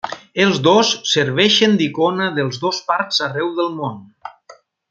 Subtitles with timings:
[0.45, 4.05] Els dos serveixen d'icona dels dos parcs arreu del món.